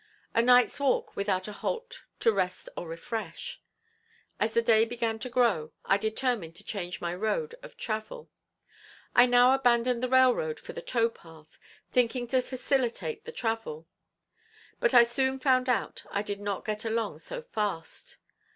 [0.33, 3.61] A night's walk without a halt to rest or refresh.
[4.39, 8.31] As the day began to grow I determined to change my road of travel.
[9.13, 11.59] I now abandoned the railroad for the tow path,
[11.91, 13.87] thinking to facilitate the travel;
[14.79, 18.17] but I soon found out I did not get along so fast.